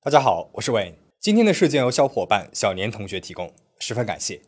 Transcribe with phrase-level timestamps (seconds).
[0.00, 0.98] 大家好，我是伟。
[1.20, 4.40] 今天的事件由小伙伴小年同学提供，十分感谢。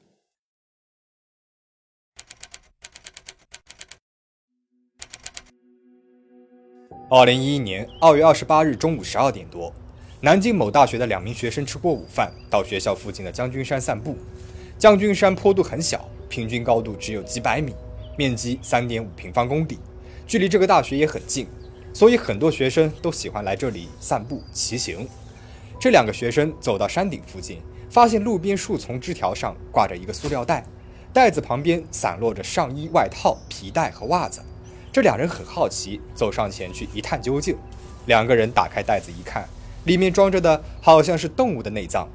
[7.11, 9.75] 二零一一年二月二十八日中午十二点多，
[10.23, 14.17] 南京某大学的两名学生吃过午饭，到学校附近的将军山散步。
[14.79, 17.75] 将军山坡度很小，平均高度只有几百米，
[18.21, 19.79] 面积三点五平方公里，
[20.27, 21.47] 距离这个大学也很近，
[21.95, 25.09] 所以很多学生都喜欢来这里散步、骑行。
[25.81, 30.63] 这两个学生走到山顶附近，发现路边树丛枝条上挂着一个塑料袋，
[31.15, 34.43] 袋子旁边散落着上衣、外套、皮带和袜子。
[34.93, 37.57] 这两人很好奇，走上前去一探究竟。
[38.05, 39.49] 两个人打开袋子一看，
[39.85, 42.07] 里面装着的好像是动物的内脏。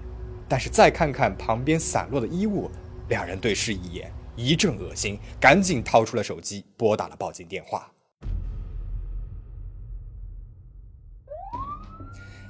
[0.47, 2.69] 但是再看看旁边散落的衣物，
[3.09, 7.91] 两人对视一眼，一阵恶心，赶紧掏出了手机，拨打了报警电话。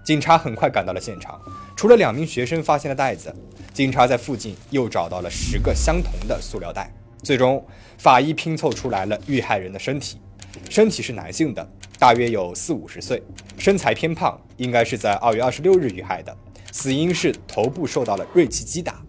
[0.04, 1.42] 警察很快赶到了现场，
[1.76, 3.36] 除了两名学生发现了袋子，
[3.74, 6.94] 警察在附近又找到了十个相同的塑料袋。
[7.24, 7.66] 最终，
[7.98, 10.20] 法医拼凑出来了遇害人的身体，
[10.70, 13.22] 身体是男性的，大约有四五十岁，
[13.58, 16.36] 身材偏胖，应该是在二月二十六日遇害的，
[16.72, 19.05] 死因是头部受到了锐器击打。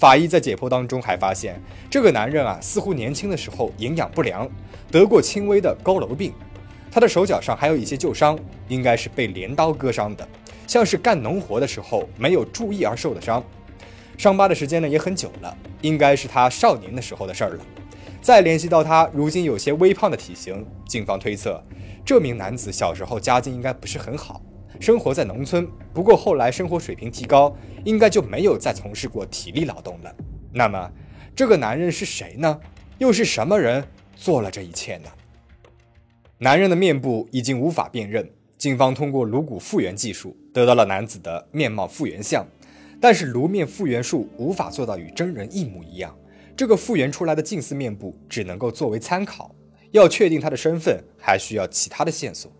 [0.00, 4.48] 法医在解剖当中还发现，这个男人啊，似乎年轻的时候营养不良，
[4.90, 6.32] 得过轻微的佝偻病。
[6.90, 10.26] 他的手脚上还有一些旧伤，应该是被镰刀割伤的，
[10.66, 13.44] 像是干农活的时候没有注意而受的伤。
[14.16, 17.64] 伤疤的时间呢也很久了，应该是他少年的时候的事儿了。
[18.22, 21.62] 再联系到他如今有些微胖的体型，警方推测，
[22.06, 24.40] 这名男子小时候家境应该不是很好，
[24.80, 25.68] 生活在农村。
[25.92, 30.12] 不过后来生活水平提高，应该就没有再从事过体力劳动了。
[30.52, 30.90] 那么，
[31.36, 32.58] 这个男人是谁呢？
[32.98, 33.84] 又是什么人
[34.16, 35.08] 做了这一切呢？
[36.38, 42.46] 男人的面部已经无法辨认，警方通过颅骨复原技术得到了男子的面貌复原像，
[43.00, 46.16] 但是颅面复原术无法做到与真人一模一样。
[46.56, 49.54] 这个复原出来的近似面部只能够作为参考，
[49.92, 52.50] 要确定他的身份还需要其他的线索。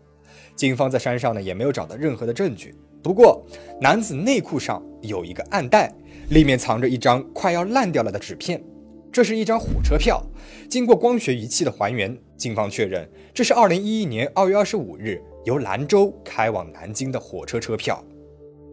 [0.61, 3.43] 警方在山上呢也没有找到任何的证据，不过
[3.81, 5.91] 男子内裤上有一个暗袋，
[6.29, 8.63] 里面藏着一张快要烂掉了的纸片。
[9.11, 10.23] 这是一张火车票，
[10.69, 18.05] 经过光学仪器的还原，警方确认这是2011年2月25日由兰州开往南京的火车车票。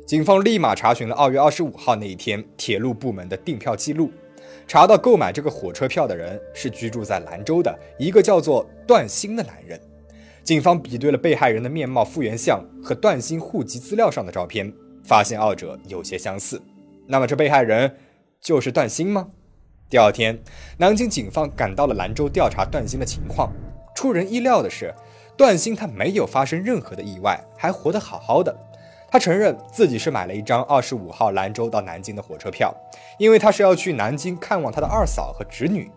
[0.06, 4.12] 警方立马查询了2月25号那一天铁路部门的订票记录，
[4.68, 9.80] 查到购买这个火车票的人是居住在兰州的一个叫做段鑫的男人。
[10.48, 14.72] 警方比对了被害人的面貌复原像和段鑫户籍资料上的照片，
[15.04, 16.62] 发现二者有些相似。
[17.06, 17.98] 那么这被害人
[18.40, 19.28] 就是段鑫吗？
[19.90, 20.42] 第二天，
[20.78, 23.52] 南京警方赶到了兰州调查段鑫的情况。
[23.94, 24.96] 出人意料的是，
[25.36, 28.58] 段鑫他没有发生任何的意外，还活得好好的。
[29.12, 32.74] 他承认自己是买了一张二十五号兰州到南京的火车票，
[33.20, 35.92] 因为他是要去南京看望他的二嫂和侄女。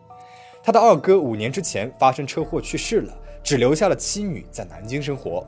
[0.60, 5.44] 他的二哥五年之前发生车祸去世了，只留下了妻女在南京生活。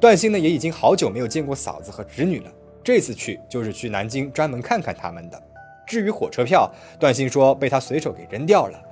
[0.00, 2.50] 段鑫呢，也已经好久没有见过嫂子和侄女了，
[2.82, 5.42] 这次去就是去南京专门看看他们的。
[5.86, 8.82] 至于火车票，段鑫说被他随手给扔掉了。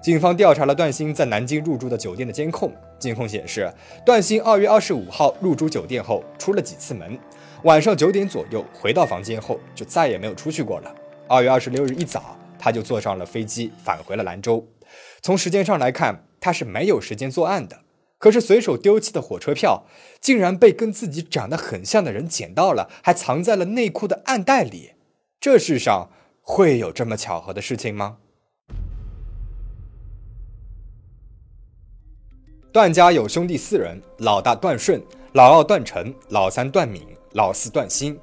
[0.00, 3.72] 警方调查了段鑫在南京入住的酒店的监控，监控显示，
[4.04, 7.18] 段鑫二月二十五号入住酒店后出了几次门，
[7.64, 10.94] 晚上九点左右回到房间后就再也没有出去过了。
[11.26, 14.64] 二月二十六日一早，他就坐上了飞机返回了兰州。
[15.20, 17.80] 从时间上来看，他是没有时间作案的。
[18.18, 19.84] 可是随手丢弃的火车票，
[20.20, 24.92] 竟然被跟自己长得很像的人捡到了，还藏在了内裤的暗袋里。
[25.40, 26.10] 这世上。
[26.50, 28.16] 会有这么巧合的事情吗？
[32.72, 35.02] 段家有兄弟四人，老大段顺，
[35.34, 38.18] 老二段成，老三段敏，老四段兴。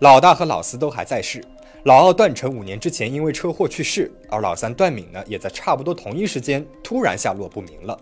[0.00, 1.40] 老大和老四都还在世，
[1.84, 7.98] 老二段成五年之前因为车祸去世，而老三段敏呢，也在差不多同一时间突然下落不明了。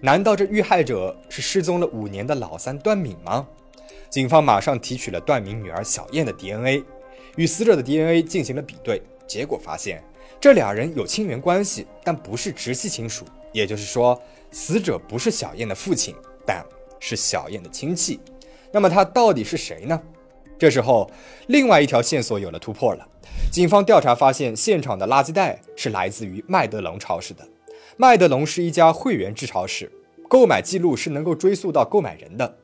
[0.00, 3.46] 难道这遇害者是失踪了五年的老三段敏吗？
[4.10, 6.84] 警方马上提取了段敏女儿小燕的 DNA。
[7.36, 10.02] 与死者的 DNA 进行了比对，结果发现
[10.40, 13.24] 这俩人有亲缘关系，但不是直系亲属。
[13.52, 14.20] 也就是说，
[14.50, 16.14] 死者不是小燕的父亲，
[16.44, 16.64] 但
[16.98, 18.20] 是小燕的亲戚。
[18.72, 20.00] 那么他到底是谁呢？
[20.60, 21.10] 这时候，
[21.46, 23.08] 另外一条线索有了突破了。
[23.50, 27.48] 警方调查发现，现场的垃圾袋是来自于麦德龙超市的。
[27.96, 29.90] 麦德龙是一家会员制超市，
[30.28, 32.58] 购买记录是能够追溯到购买人的。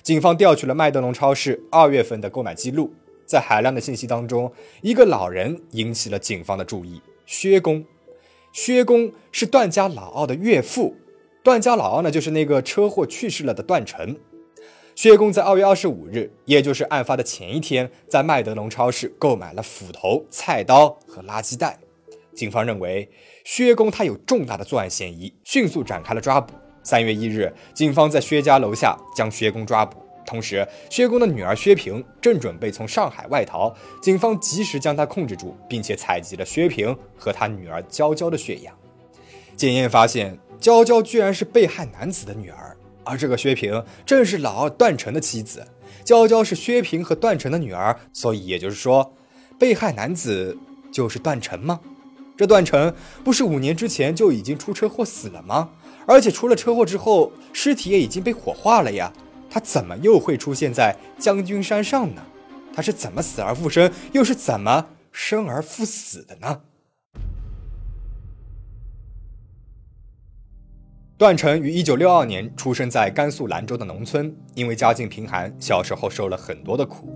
[0.00, 2.94] 警方调取了麦德龙超市二月份的购买记录。
[3.26, 7.02] 在海量的信息当中，一个老人引起了警方的注意。
[7.26, 7.84] 薛公，
[8.52, 10.94] 薛公是段家老二的岳父。
[11.42, 14.16] 段家老二呢，就是那个车祸去世了的段成。
[14.94, 21.78] 薛工在二月二十五日，也就是案发的前一天，在麦德龙超市购买了斧头、菜刀和垃圾袋。
[22.34, 23.08] 警方认为
[23.44, 26.54] 薛工他有重大的作案嫌疑，迅速展开了抓捕。
[26.82, 30.02] 三月一日，警方在薛家楼下将薛工抓捕。
[30.26, 38.74] 同时，薛工的女儿薛平正准备从上海外逃，警方及时将她控制住，并且采集了薛平和她女儿娇娇的血样。
[39.56, 42.76] 检验发现，娇娇居然是被害男子的女儿。
[43.04, 45.66] 而这个薛平正是老二段成的妻子，
[46.04, 49.14] 娇娇是薛平和段成的女儿，所以也就是说，
[49.58, 50.56] 被害男子
[50.92, 51.80] 就是段成吗？
[52.36, 55.70] 这段成不是五年之前就已经出车祸死了吗？
[56.06, 59.12] 而且出了车祸之后，尸体也已经被火化了呀，
[59.50, 62.22] 他怎么又会出现在将军山上呢？
[62.72, 66.60] 他是怎么死而复生，又是怎么生而复死的呢？
[71.20, 77.14] 段成于一九六二年出生在甘肃兰州的农村，因为家境贫寒，小时候受了很多的苦。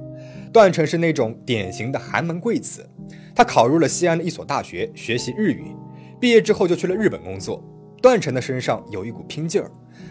[0.53, 2.87] 段成是那种典型的寒门贵子，
[3.35, 5.75] 他考入了西安的一所大学学习日语，
[6.21, 7.65] 毕业之后就去了日本工作。
[8.03, 9.71] 段成的身上有一股拼劲儿，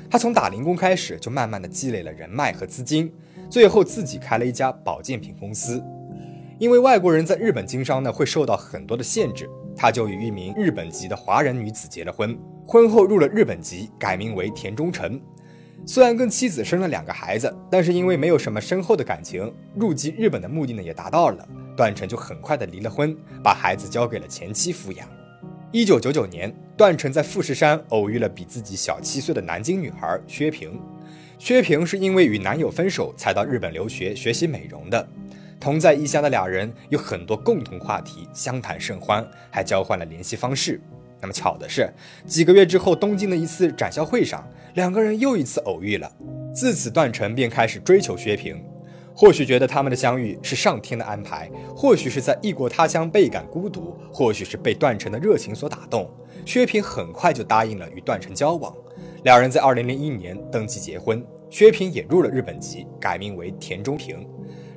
[0.10, 3.14] 他从打零工开始，就慢慢的积累了人脉和资金，
[3.48, 5.80] 最后自己开了一家保健品公司。
[6.58, 12.36] 因为外国人在日本经商呢，会受到很多的限制，他就与一名日本籍的华人女子结了婚。
[12.66, 15.22] 婚后入了日本籍，改名为田中诚。
[15.86, 25.08] 虽然跟妻子生了两个孩子，但是因为没有什么深厚的感情，入籍日本的目的呢也达到了，段成就很快的离了婚，把孩子交给了前妻抚养。
[25.74, 30.80] 一九九九年，段成在富士山偶遇了比自己小七岁的南京女孩薛平。
[31.38, 35.06] 薛平是因为与男友分手才到日本留学学习美容的。
[35.60, 40.80] 同在异乡的俩人有很多共同话题，相谈甚欢，还交换了联系方式。
[41.24, 41.90] 那么巧的是，
[42.26, 46.12] 几个月之后，东京的一次展销会上，两个人又一次偶遇了。
[46.54, 48.62] 自此，段成便开始追求薛平。
[49.16, 56.12] 或许觉得他们的相遇是上天的安排，或许是在异国他乡倍感孤独，或许是被段成的热情所打动。
[56.46, 58.76] 薛平很快就答应了与段成交往。
[59.24, 64.28] 两人在2001年登记结婚，薛平也入了日本籍，改名为田中平。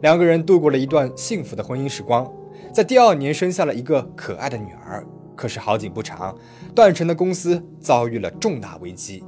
[0.01, 2.33] 两个人度过了一段幸福的婚姻时光，
[2.73, 5.05] 在第二年生下了一个可爱的女儿。
[5.37, 6.37] 可是好景不长，
[6.75, 9.23] 段成的公司遭遇了重大危机。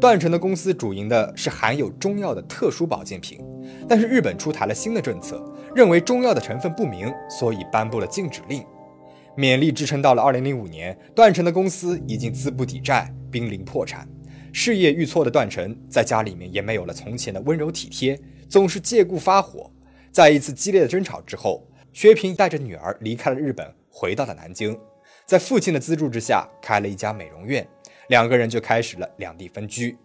[0.00, 3.40] 段成的公司主营的是含有中药的特殊保健品，
[3.88, 5.42] 但是日本出台了新的政策，
[5.74, 8.64] 认为中药的成分不明，所以颁布了禁止令。
[9.36, 14.08] 勉力支撑到了2005年，段成的公司已经资不抵债，濒临破产。
[14.52, 18.18] 事业遇挫的段成在家里面也没有了从前的温柔体贴，
[18.48, 19.70] 总是借故发火。
[20.10, 24.76] 在一次激烈的争吵之后，薛平带着女儿离开了日本，回到了南京。
[25.26, 27.66] 在父亲的资助之下，开了一家美容院，
[28.06, 29.98] 两个人就开始了两地分居。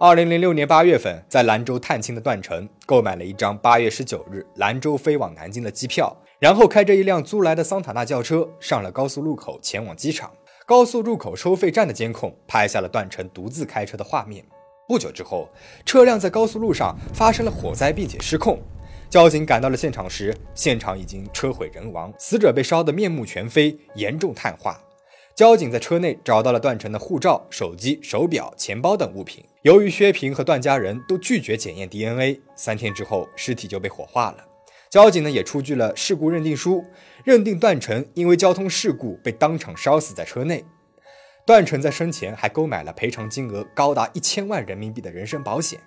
[0.00, 10.32] 二零零六年八月份，在兰州探亲的段成购买了一张八月十九日兰州飞往南京的机票，然后开着一辆租来的桑塔纳轿车上了高速路口，前往机场。
[10.64, 14.42] 高速入口收费站的监控拍下了段成独自开车的画面。
[14.88, 15.50] 不久之后，
[15.84, 18.58] 车辆在高速路上发生了火灾，并且失控。
[19.08, 24.78] 交警赶到了现场时，现场已经车毁人亡，死者被烧得面目全非，严重碳化。
[25.34, 29.44] 交警在车内找到了段成的护照、手机、手表、钱包等物品。
[29.62, 34.44] 由于薛平和段家人都拒绝检验 DNA，三天之后尸体就被火化了。
[34.90, 36.84] 交警呢也出具了事故认定书，
[37.24, 40.64] 认定段成因为交通事故被当场烧死在车内。
[41.46, 45.78] 段成在生前还购买了赔偿金额高达一千万人民币的人身保险。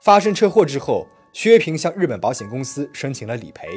[0.00, 1.08] 发生车祸之后。
[1.32, 3.68] 薛平向日本保险公司申请了理赔，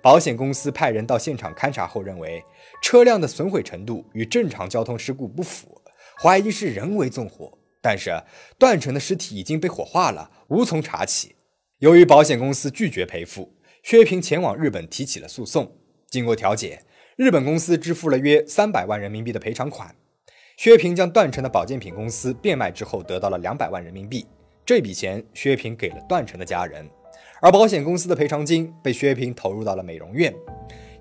[0.00, 2.44] 保险公司派人到现场勘查后认为
[2.82, 5.82] 车辆的损毁程度与正常交通事故不符，
[6.22, 7.58] 怀疑是人为纵火。
[7.80, 8.22] 但是
[8.58, 11.34] 段成的尸体已经被火化了，无从查起。
[11.80, 15.76] 由于保险公司拒绝赔付，薛平前往日本提起了诉讼。
[16.08, 16.84] 经过调解，
[17.16, 19.94] 日本公司支付了约三百万人民币的赔偿款。
[20.56, 24.24] 薛平将段成的保健品公司变卖之后，得到了两百万人民币。
[24.66, 26.88] 这笔钱，薛平给了段成的家人，
[27.42, 30.34] 而保险公司的赔偿金被薛平投入到了美容院。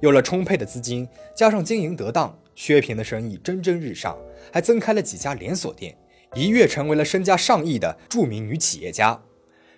[0.02, 4.18] 有了充沛的资金，加上经营得当，薛平的生意蒸蒸日上，
[4.52, 5.96] 还增开了几家连锁店，
[6.36, 9.18] 一跃成为了身家上亿的著名女企业家。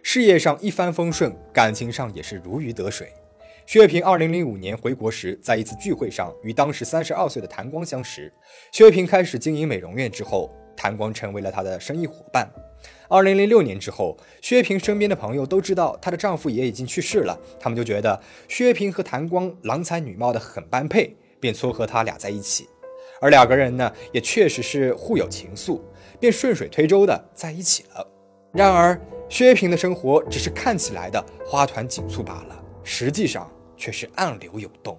[0.02, 3.14] 事业上一帆风顺，感情上也是如鱼得水。
[3.68, 8.34] 薛平二零零五年回国时，在一次聚会上与当时三十二岁的谭光相识。
[8.72, 12.50] 薛平开始经营美容院之后，谭光成为了他的生意伙伴。
[13.08, 22.68] 二零零六年之后，薛平身边的朋友都知道她的丈夫也已经去世了，他们就觉得薛平和谭光郎才女貌的很般配，便撮合他俩在一起。
[23.22, 25.80] 而两个人呢，也确实是互有情愫。
[26.18, 28.08] 便顺水推舟的在一起了。
[28.54, 34.98] 然而，薛平的生活只是看起来的花团锦簇罢了，实际上却是暗流涌动。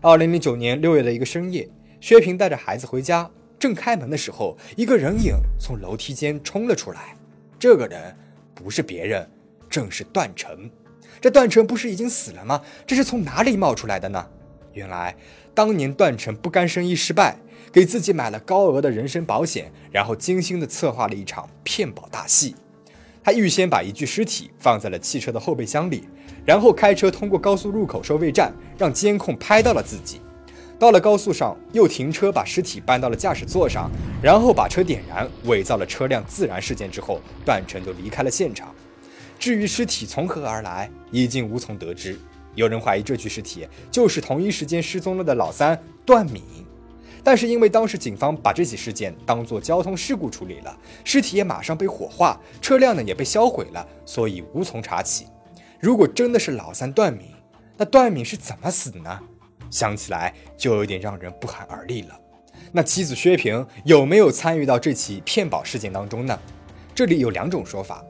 [0.00, 1.68] 二零零九年六月的一个深夜，
[2.00, 7.14] 薛平带着孩子回家，正开门的时候，一个人影从楼梯间冲了出来。
[7.58, 8.16] 这个人
[8.54, 9.28] 不是别人，
[9.68, 10.70] 正是段成。
[11.20, 12.62] 这段成不是已经死了吗？
[12.86, 14.26] 这是从哪里冒出来的呢？
[14.72, 15.14] 原来
[15.52, 17.36] 当年段成不甘生意失败，
[17.70, 22.54] 给自己买了高额的人身保险，然后精心的策划了一场骗保大戏。
[23.22, 26.08] 他预先把一具尸体放在了汽车的后备箱里，
[26.46, 30.22] 然后开车通过高速入口收费站，让监控拍到了自己。
[30.80, 33.90] 到了高速上，又停车把尸体搬到了驾驶座上，
[34.22, 38.74] 然后把车点燃，伪造了车辆自燃事件之后，段成就离开了现场。
[39.38, 42.18] 至于尸体从何而来，已经无从得知。
[42.54, 46.42] 有人怀疑这具尸体就是同一时间失踪了的老三段敏，
[47.22, 55.26] 但是因为当时警方把这起事件当作交通事故处理了，尸体也马上被火化，车辆呢也被销毁了，所以无从查起。
[55.78, 57.26] 如果真的是老三段敏，
[57.76, 59.20] 那段敏是怎么死的呢？
[59.70, 62.20] 想起来就有点让人不寒而栗了。
[62.72, 66.38] 那妻子薛平有没有参与到这起骗保事件当中呢？
[66.94, 68.04] 这里有两种说法。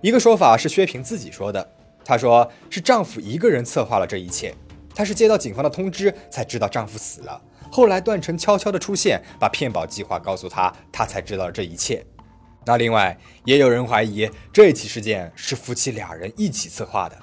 [0.00, 1.70] 一个说法是薛平自己说的，
[2.04, 4.54] 她说是丈夫一个人策划了这一切，
[4.94, 12.04] 她是接到警方的通知才知道丈夫死了，后来段成悄悄的出现，把骗保计划告诉她，她才知道这一切。
[12.66, 17.16] 那另外也有人怀疑这起事件是夫妻俩人一起策划的，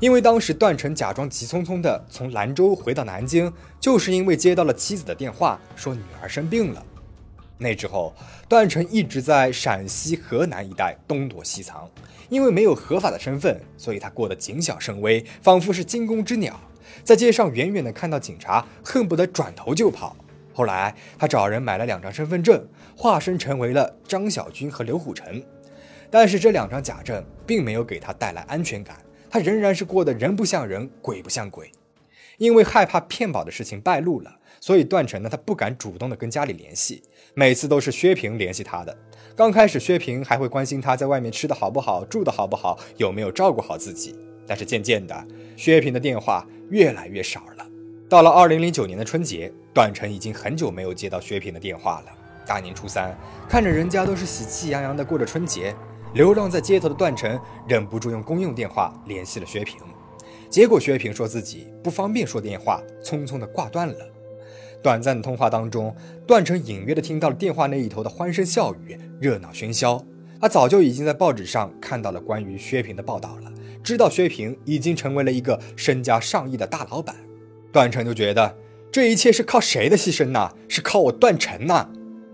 [0.00, 6.82] 因为当时段成假装急匆匆的从兰州回到南京，就是因为接到了妻子的电话，说女儿生病了。
[7.58, 8.14] 那之后，
[8.48, 11.86] 段成一直在陕西、河南一带东躲西藏，
[12.30, 16.58] 因为没有合法的身份，所以他过得谨小慎微，仿佛是惊弓之鸟，
[17.04, 20.16] 在街上远远的看到警察，恨不得转头就跑。
[20.54, 22.66] 后来，他找人买了两张身份证，
[22.96, 25.42] 化身成为了张小军和刘虎成，
[26.10, 28.96] 但是这两张假证并没有给他带来安全感，
[29.30, 31.70] 他仍然是过得人不像人，鬼不像鬼，
[32.38, 34.38] 因为害怕骗保的事情败露了。
[34.60, 38.94] 所以段成呢，他不敢主动的跟家里联系，每次都是薛平联系他的。
[39.34, 44.14] 刚开始，薛平还会关心他在外面吃的好不好，住的好不好，有没有照顾好自己。
[44.46, 47.66] 但是渐渐的，薛平的电话越来越少了。
[48.08, 52.06] 到了二零零九年的春节，段成已经很久没有接到薛平的电话了。
[52.44, 53.16] 大年初三，
[53.48, 55.74] 看着人家都是喜气洋洋的过着春节，
[56.12, 59.78] 流浪在街头的段成忍不住用公用电话联系了薛平，
[60.48, 63.94] 结果薛平说自己不方便说电话，匆匆的挂断了。
[64.82, 65.94] 短暂的通话当中，
[66.26, 70.04] 段成隐约的听到了电话那一头的欢声笑语、热闹喧嚣。
[70.40, 73.52] 他早就已经在报纸上看到了关于薛平的报道了，
[73.84, 77.14] 知道薛平已经成为了一个身家上亿的大老板。
[77.70, 78.56] 段成就觉得
[78.90, 80.50] 这一切是靠谁的牺牲呢？
[80.66, 81.88] 是靠我段成呐！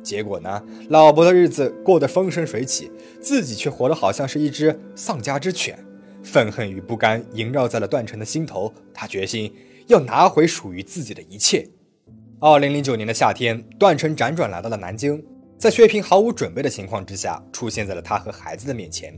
[0.07, 5.77] 结果呢，老婆的日子过得风生水起，自己却活得好像是一只丧家之犬。
[6.23, 9.53] 愤恨与不甘萦绕在了段成的心头，他决心
[9.89, 11.69] 要拿回属于自己的一切。
[12.39, 15.21] 二零零九年的夏天，段成辗转来到了南京，
[15.59, 19.13] 在薛平毫无准备的情况之下，出现在了他和孩子的面前。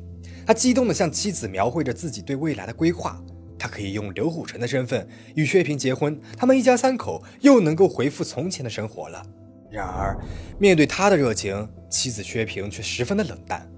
[0.47, 3.23] 他激动地向妻子描绘着自己对未来的规划：
[3.59, 9.23] 他可以用刘虎成的身份与薛平结婚，他们一家三口又能够恢复从前的生活了。
[9.71, 10.19] 然而，
[10.59, 13.71] 面对他的热情，妻子薛平却十分的冷淡。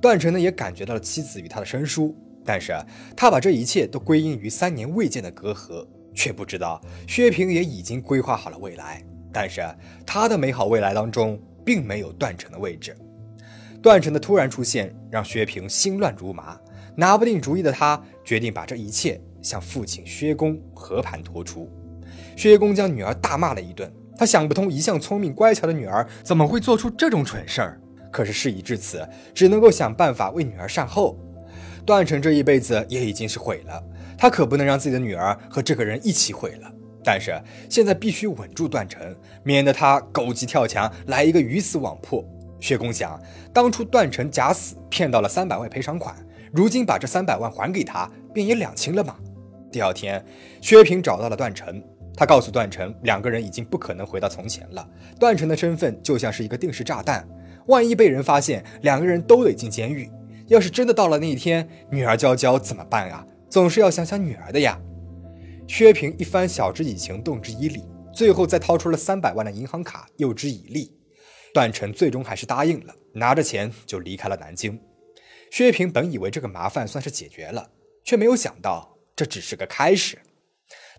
[0.00, 2.76] 段成呢，也感觉到了妻子与他的生疏，但是
[3.16, 5.86] 他把这一切都归因于三年未见的隔阂。
[6.14, 9.00] 却不知道薛平也已经规划好了未来，
[9.32, 9.62] 但是
[10.04, 12.96] 他的美好未来当中并没有段成的位置。
[13.80, 16.58] 段成的突然出现让薛平心乱如麻，
[16.96, 21.70] 拿不定主意的他决定把这一切向父亲薛公和盘托出。
[22.36, 27.80] 薛公将女儿大骂了一顿，他想不通一向聪明乖巧的女儿怎么会做出这种蠢事儿。
[28.10, 31.16] 可是事已至此，只能够想办法为女儿善后。
[31.86, 33.82] 段成这一辈子也已经是毁了。
[34.18, 36.70] 他可不能让自己的女儿和这个人一起毁了，
[37.04, 42.24] 但是现在必须稳住段成，免得他狗急跳墙来一个鱼死网破。
[42.58, 43.20] 薛公想，
[43.52, 46.16] 当初段成假死骗到了三百万赔偿款，
[46.52, 49.14] 如今把这三百万还给他，便也两清了吗？
[49.70, 50.24] 第二天，
[50.60, 51.80] 薛平找到了段成，
[52.18, 54.84] 他告诉段成，两个人已经不可能回到从前了。
[55.20, 57.24] 段成的身份就像是一个定时炸弹，
[57.68, 60.10] 万一被人发现，两个人都得进监狱。
[60.48, 63.24] 要是真的到了那一天，女儿娇娇怎么办啊？
[63.48, 64.80] 总是要想想女儿的呀。
[65.68, 70.92] 薛平一番晓之以情，动之以理，最后再掏出了三百万的银行卡，诱之以利。
[71.54, 74.76] 段成最终还是答应了，拿着钱就离开了南京。
[75.52, 77.70] 薛平本以为这个麻烦算是解决了，
[78.02, 80.18] 却没有想到这只是个开始。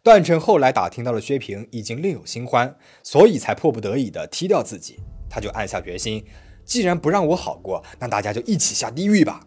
[0.01, 4.99] 段成后来打听到了薛平已经另有新欢，所以才迫不得已的踢掉自己。
[5.29, 6.25] 他就暗下决心，
[6.63, 9.41] 既然不让我好过，那大家就一起下地狱吧。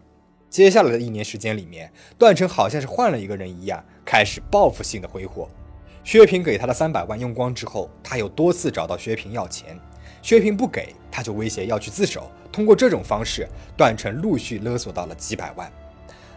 [0.49, 5.49] 接下来的一年时间里面，段成好像是换了一个人一样，开始报复性的挥霍。
[6.03, 9.79] 薛平给他的三百万用光之后，他又多次找到薛平要钱，
[10.21, 12.29] 薛平不给，他就威胁要去自首。
[12.51, 15.71] 通过这种方式，段成陆续勒索到了几百万。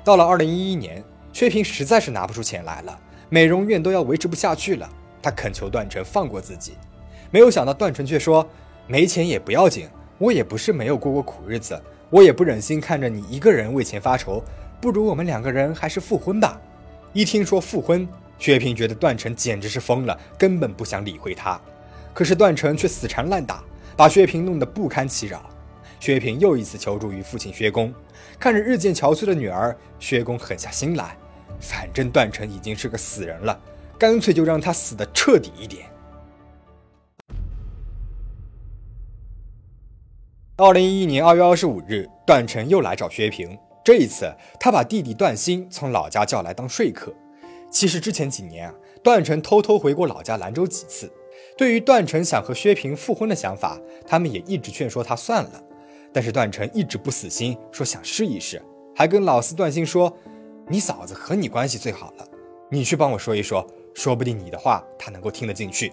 [0.02, 4.88] 到了二零一一年，薛平实在是拿不出钱来了，美容院都要维持不下去了，
[5.22, 6.74] 他恳求段成放过自己。
[7.30, 8.48] 没有想到段成却说
[8.86, 14.40] ：“没钱也不要紧，我也不是没有过过苦日子。”我也不忍心看着你一个人为钱发愁，
[14.80, 16.56] 不如我们两个人还是复婚吧。
[17.12, 18.06] 一听说复婚，
[18.38, 21.60] 薛平觉得段成简直是疯了，根本不想理会他。
[22.14, 23.60] 可是段成却死缠烂打，
[23.96, 25.50] 把薛平弄得不堪其扰。
[25.98, 27.92] 薛平又一次求助于父亲薛公，
[28.38, 31.16] 看着日渐憔悴的女儿，薛公狠下心来，
[31.60, 33.60] 反正段成已经是个死人了，
[33.98, 35.86] 干脆就让他死的彻底一点。
[40.56, 43.58] 二零一一年二月二十五日，段成又来找薛平。
[43.84, 47.14] 这一次，他把弟弟段兴从老家叫来当说客。
[47.70, 51.12] 其实之前几年啊，段成偷偷回过老家兰州几次。
[51.58, 55.62] 对于段成想和薛平复婚的想法，他们也一直劝说他算了。
[56.12, 58.62] 但是段成一直不死心，说想试一试，
[58.94, 60.16] 还跟老四段兴说
[60.68, 62.26] ：“你嫂子和你关系最好了，
[62.70, 65.92] 你去帮我说一说，说不定你的话她能够听得进去。”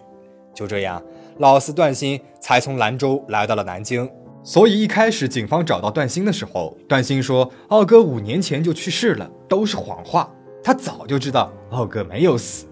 [0.54, 1.04] 就这样，
[1.38, 4.10] 老四段兴才从兰州来到了南京。
[4.44, 10.32] 所以一开始警方找到段兴的时候，段兴说二哥五年前就去世了，都是谎话。
[10.64, 12.66] 他早就知道二哥没有死。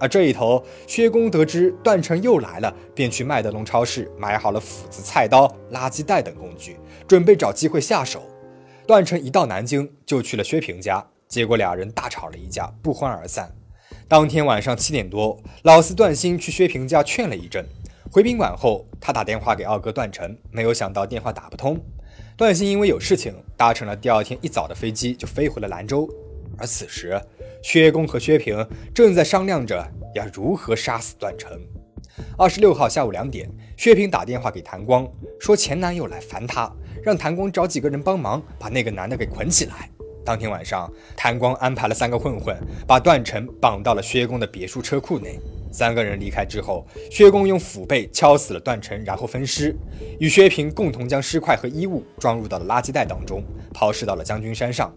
[0.00, 8.22] 而这一头，薛公得知段成又来了，便去麦德龙超市买好了斧子、菜刀、垃圾袋等工具，准备找机会下手。
[8.86, 13.50] 段成一到南京就去了薛平家，结果俩人大吵了一架，不欢而散。
[14.06, 17.66] 当天晚上七点多，老四段兴去薛平家劝了一阵。
[18.10, 21.80] 回宾馆后，他打电话给二哥段成，没有想到电话打不通。
[22.36, 26.06] 段兴因为有事情，搭乘了第二天一早的飞机就飞回了兰州。
[26.58, 27.18] 而此时，
[27.62, 29.82] 薛公和薛平正在商量着
[30.14, 31.58] 要如何杀死段成。
[32.36, 36.70] 二十六号下午两点，薛平打电话给谭光，说前男友来烦他，
[37.02, 39.88] 让谭光找几个人帮忙把那个男的给捆起来。
[40.24, 42.56] 当天晚上，谭光安排了三个混混，
[42.86, 45.38] 把段成绑到了薛公的别墅车库内。
[45.72, 49.74] 三个人离开之后，薛公用斧背敲死了段成，然后分尸，
[50.20, 54.94] 与薛平共同将尸块和衣物装入到了垃圾袋当中，抛尸到了将军山上。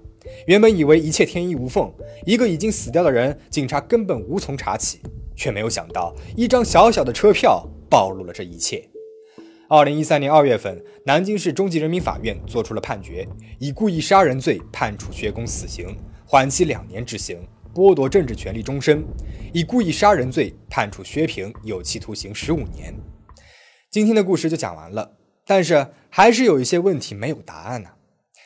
[0.47, 1.91] 原本以为一切天衣无缝，
[2.25, 4.99] 一个已经死掉的人，警察根本无从查起，
[5.35, 8.89] 却没有想到一张小小的车票暴露了这一切。
[9.67, 17.39] 二零一三年二月份，南京市中级人民法院作出了判决，以故意杀人罪判处薛公死刑，缓期两年执行。
[17.73, 19.03] 剥夺政治权利终身，
[19.51, 22.93] 以故意杀人罪判处薛平有期徒刑十五年。
[23.89, 27.89] 今天的故事就讲完了，但是还是有一些问题没有答案呢。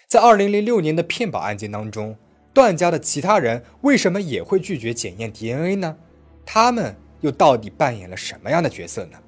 [0.07, 2.15] 在二零零六年的骗保案件当中，
[2.53, 5.97] 段家的其他人为什么也会拒绝检验 DNA 呢？
[6.45, 9.19] 他们又到底扮演了什么样的角色呢？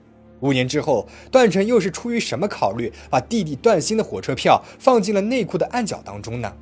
[0.42, 6.54] 五年之后，段成又是出于什么考虑，把弟弟段鑫的火车票放进了内裤的暗角当中呢？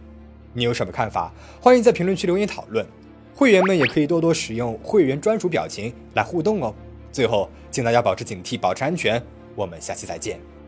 [0.54, 1.34] 你有什么看法？
[1.60, 2.86] 欢迎在评论区留言讨论。
[3.34, 6.74] 会员们也可以多多使用会员专属表情来互动哦。
[7.12, 9.22] 最后，请大家保持警惕，保持安全。
[9.56, 10.59] 我们下期再见。